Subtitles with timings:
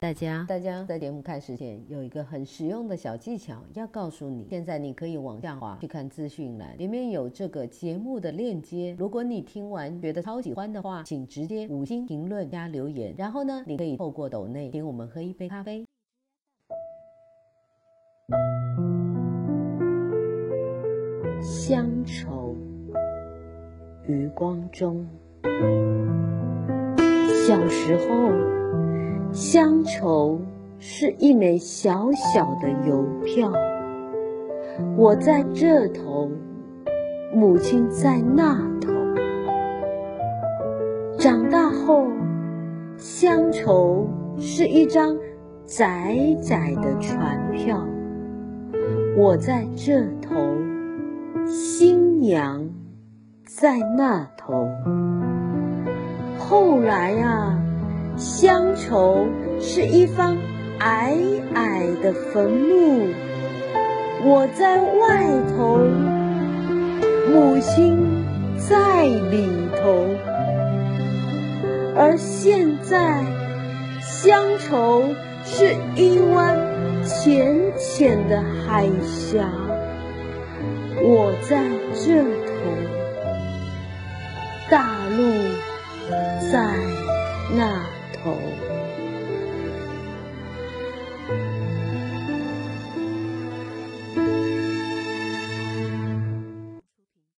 [0.00, 0.46] 大家。
[0.48, 4.46] 大家在节目开始前有一个很实用的小技巧要告诉你。
[4.48, 8.96] 现在你可以往下滑去看资讯栏，里面有这个节目的链接。
[8.98, 13.14] 如果你听完觉得超喜欢的话，请直接五星评论加留言。
[13.18, 15.84] 然后呢，你可以透过抖内请我们喝一杯咖啡。
[21.42, 22.56] 乡愁，
[24.06, 25.06] 余光中。
[27.46, 28.28] 小时候，
[29.32, 30.40] 乡愁
[30.80, 33.52] 是一枚小小的邮票，
[34.96, 36.28] 我在这头，
[37.32, 38.92] 母亲在那头。
[41.16, 42.08] 长大后，
[42.96, 45.16] 乡愁是一张
[45.64, 47.86] 窄窄的船票，
[49.16, 50.34] 我在这头，
[51.46, 52.68] 新娘
[53.46, 54.66] 在那头。
[56.38, 57.59] 后来啊，
[58.20, 59.26] 乡愁
[59.58, 60.36] 是一方
[60.78, 61.16] 矮
[61.54, 63.08] 矮的坟墓，
[64.22, 65.24] 我在外
[65.56, 65.78] 头，
[67.32, 67.96] 母亲
[68.58, 69.48] 在里
[69.80, 70.04] 头。
[71.96, 73.24] 而现在，
[74.02, 76.58] 乡愁是一湾
[77.02, 79.50] 浅浅的海峡，
[81.00, 82.52] 我在这头，
[84.68, 84.84] 大
[85.16, 85.24] 陆。
[86.50, 86.74] 在
[87.56, 87.84] 那
[88.22, 88.69] 头。